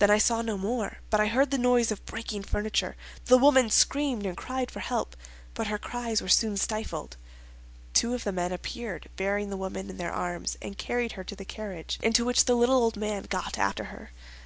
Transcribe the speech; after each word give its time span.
Then 0.00 0.10
I 0.10 0.18
saw 0.18 0.42
no 0.42 0.58
more; 0.58 0.98
but 1.08 1.18
I 1.18 1.28
heard 1.28 1.50
the 1.50 1.56
noise 1.56 1.90
of 1.90 2.04
breaking 2.04 2.42
furniture. 2.42 2.94
The 3.24 3.38
woman 3.38 3.70
screamed, 3.70 4.26
and 4.26 4.36
cried 4.36 4.70
for 4.70 4.80
help; 4.80 5.16
but 5.54 5.68
her 5.68 5.78
cries 5.78 6.20
were 6.20 6.28
soon 6.28 6.58
stifled. 6.58 7.16
Two 7.94 8.12
of 8.12 8.24
the 8.24 8.32
men 8.32 8.52
appeared, 8.52 9.08
bearing 9.16 9.48
the 9.48 9.56
woman 9.56 9.88
in 9.88 9.96
their 9.96 10.12
arms, 10.12 10.58
and 10.60 10.76
carried 10.76 11.12
her 11.12 11.24
to 11.24 11.34
the 11.34 11.46
carriage, 11.46 11.98
into 12.02 12.22
which 12.26 12.44
the 12.44 12.54
little 12.54 12.76
old 12.82 12.98
man 12.98 13.22
got 13.30 13.56
after 13.56 13.84
her. 13.84 14.10